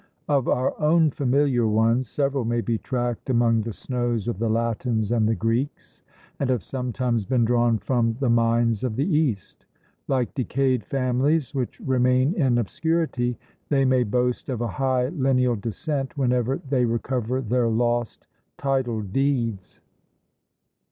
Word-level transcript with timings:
Of 0.27 0.47
our 0.47 0.73
own 0.81 1.11
familiar 1.11 1.67
ones 1.67 2.09
several 2.09 2.43
may 2.43 2.61
be 2.61 2.79
tracked 2.79 3.29
among 3.29 3.61
the 3.61 3.71
snows 3.71 4.27
of 4.27 4.39
the 4.39 4.49
Latins 4.49 5.11
and 5.11 5.27
the 5.29 5.35
Greeks, 5.35 6.01
and 6.39 6.49
have 6.49 6.63
sometimes 6.63 7.23
been 7.23 7.45
drawn 7.45 7.77
from 7.77 8.15
"The 8.19 8.27
Mines 8.27 8.83
of 8.83 8.95
the 8.95 9.05
East:" 9.05 9.67
like 10.07 10.33
decayed 10.33 10.83
families 10.83 11.53
which 11.53 11.79
remain 11.81 12.33
in 12.33 12.57
obscurity, 12.57 13.37
they 13.69 13.85
may 13.85 14.01
boast 14.03 14.49
of 14.49 14.59
a 14.61 14.67
high 14.67 15.09
lineal 15.09 15.55
descent 15.55 16.17
whenever 16.17 16.57
they 16.57 16.83
recover 16.85 17.39
their 17.39 17.67
lost 17.67 18.25
title 18.57 19.03
deeds. 19.03 19.81